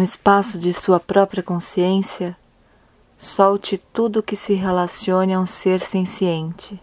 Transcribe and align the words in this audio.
No 0.00 0.04
espaço 0.04 0.58
de 0.58 0.72
sua 0.72 0.98
própria 0.98 1.42
consciência, 1.42 2.34
solte 3.18 3.76
tudo 3.76 4.22
que 4.22 4.34
se 4.34 4.54
relacione 4.54 5.34
a 5.34 5.38
um 5.38 5.44
ser 5.44 5.80
senciente, 5.80 6.82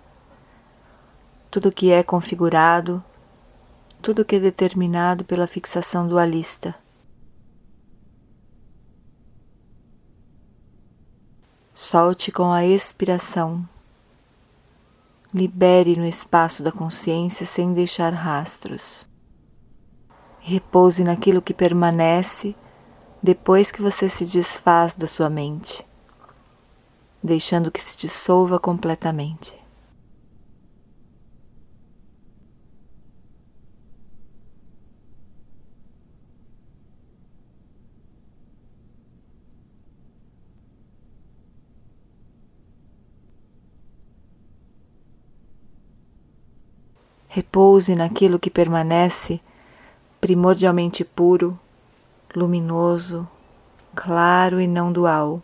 tudo 1.49 1.71
que 1.71 1.91
é 1.91 2.03
configurado, 2.03 3.03
tudo 4.03 4.23
que 4.23 4.35
é 4.35 4.39
determinado 4.39 5.25
pela 5.25 5.47
fixação 5.47 6.07
dualista. 6.07 6.75
Solte 11.73 12.31
com 12.31 12.51
a 12.51 12.63
expiração. 12.63 13.67
Libere 15.33 15.95
no 15.95 16.05
espaço 16.05 16.61
da 16.61 16.71
consciência 16.71 17.47
sem 17.47 17.73
deixar 17.73 18.13
rastros. 18.13 19.07
Repouse 20.39 21.03
naquilo 21.03 21.41
que 21.41 21.51
permanece 21.51 22.55
depois 23.27 23.71
que 23.71 23.81
você 23.81 24.07
se 24.07 24.23
desfaz 24.25 24.95
da 24.95 25.05
sua 25.05 25.29
mente, 25.29 25.85
deixando 27.21 27.69
que 27.69 27.81
se 27.81 27.97
dissolva 27.97 28.57
completamente. 28.57 29.53
Repouse 47.27 47.93
naquilo 47.93 48.39
que 48.39 48.49
permanece 48.49 49.41
primordialmente 50.21 51.03
puro, 51.03 51.59
luminoso, 52.35 53.27
claro 53.95 54.59
e 54.59 54.67
não 54.67 54.91
dual. 54.91 55.41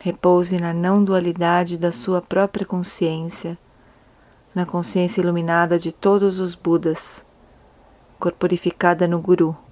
Repouse 0.00 0.58
na 0.58 0.72
não 0.72 1.02
dualidade 1.02 1.76
da 1.76 1.90
sua 1.90 2.22
própria 2.22 2.64
consciência, 2.64 3.58
na 4.54 4.64
consciência 4.64 5.20
iluminada 5.20 5.78
de 5.78 5.92
todos 5.92 6.38
os 6.38 6.54
Budas, 6.54 7.24
corporificada 8.18 9.08
no 9.08 9.20
Guru. 9.20 9.67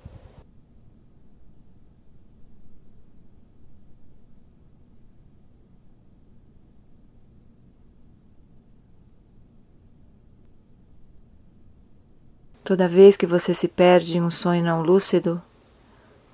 Toda 12.67 12.89
vez 12.89 13.17
que 13.17 13.29
você 13.29 13.55
se 13.55 13.69
perde 13.69 14.19
em 14.19 14.21
um 14.21 14.29
sonho 14.29 14.65
não 14.65 14.83
lúcido, 14.83 15.41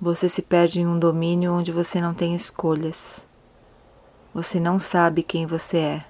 você 0.01 0.27
se 0.27 0.41
perde 0.41 0.81
em 0.81 0.87
um 0.87 0.97
domínio 0.97 1.53
onde 1.53 1.71
você 1.71 2.01
não 2.01 2.11
tem 2.11 2.33
escolhas. 2.33 3.27
Você 4.33 4.59
não 4.59 4.79
sabe 4.79 5.21
quem 5.21 5.45
você 5.45 5.77
é. 5.77 6.05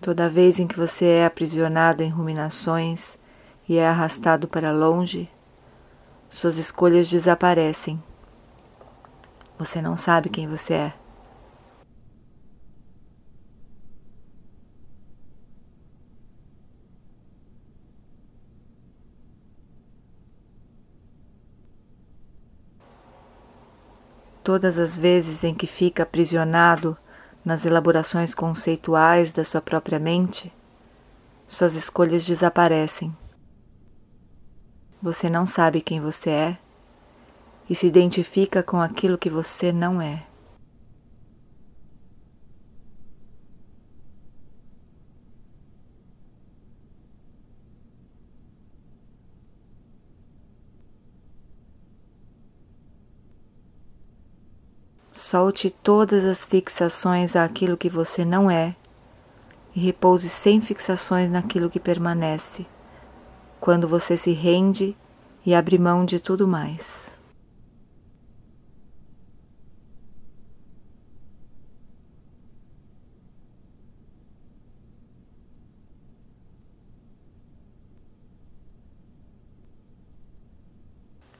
Toda 0.00 0.28
vez 0.28 0.58
em 0.58 0.66
que 0.66 0.76
você 0.76 1.04
é 1.04 1.26
aprisionado 1.26 2.02
em 2.02 2.08
ruminações, 2.08 3.16
e 3.68 3.78
é 3.78 3.88
arrastado 3.88 4.46
para 4.46 4.70
longe, 4.70 5.28
suas 6.28 6.58
escolhas 6.58 7.10
desaparecem. 7.10 8.02
Você 9.58 9.80
não 9.80 9.96
sabe 9.96 10.28
quem 10.28 10.46
você 10.46 10.74
é. 10.74 10.92
Todas 24.44 24.78
as 24.78 24.96
vezes 24.96 25.42
em 25.42 25.52
que 25.52 25.66
fica 25.66 26.04
aprisionado 26.04 26.96
nas 27.44 27.64
elaborações 27.64 28.32
conceituais 28.32 29.32
da 29.32 29.42
sua 29.42 29.60
própria 29.60 29.98
mente, 29.98 30.52
suas 31.48 31.74
escolhas 31.74 32.24
desaparecem. 32.24 33.16
Você 35.06 35.30
não 35.30 35.46
sabe 35.46 35.80
quem 35.80 36.00
você 36.00 36.30
é 36.30 36.58
e 37.70 37.76
se 37.76 37.86
identifica 37.86 38.60
com 38.60 38.80
aquilo 38.80 39.16
que 39.16 39.30
você 39.30 39.70
não 39.70 40.02
é. 40.02 40.26
Solte 55.12 55.70
todas 55.70 56.24
as 56.24 56.44
fixações 56.44 57.36
àquilo 57.36 57.76
que 57.76 57.88
você 57.88 58.24
não 58.24 58.50
é 58.50 58.74
e 59.72 59.78
repouse 59.78 60.28
sem 60.28 60.60
fixações 60.60 61.30
naquilo 61.30 61.70
que 61.70 61.78
permanece 61.78 62.66
quando 63.60 63.88
você 63.88 64.16
se 64.16 64.32
rende 64.32 64.96
e 65.44 65.54
abre 65.54 65.78
mão 65.78 66.04
de 66.04 66.20
tudo 66.20 66.46
mais. 66.46 67.16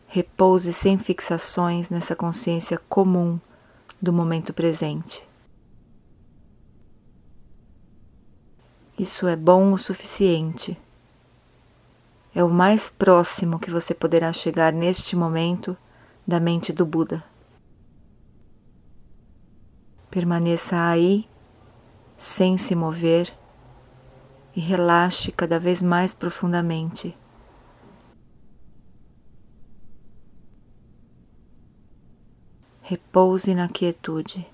Repouse 0.06 0.72
sem 0.72 0.96
fixações 0.96 1.90
nessa 1.90 2.16
consciência 2.16 2.78
comum 2.88 3.38
do 4.00 4.12
momento 4.12 4.54
presente. 4.54 5.22
Isso 8.98 9.28
é 9.28 9.36
bom 9.36 9.74
o 9.74 9.78
suficiente 9.78 10.76
é 12.36 12.44
o 12.44 12.50
mais 12.50 12.90
próximo 12.90 13.58
que 13.58 13.70
você 13.70 13.94
poderá 13.94 14.30
chegar 14.30 14.70
neste 14.70 15.16
momento 15.16 15.74
da 16.26 16.38
mente 16.38 16.70
do 16.70 16.84
Buda. 16.84 17.24
Permaneça 20.10 20.78
aí, 20.86 21.26
sem 22.18 22.58
se 22.58 22.74
mover, 22.74 23.32
e 24.54 24.60
relaxe 24.60 25.32
cada 25.32 25.58
vez 25.58 25.80
mais 25.80 26.12
profundamente. 26.12 27.16
Repouse 32.82 33.54
na 33.54 33.66
quietude. 33.66 34.46